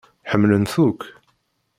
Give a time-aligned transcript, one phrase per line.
[0.31, 1.01] Ḥemmlen-t akk.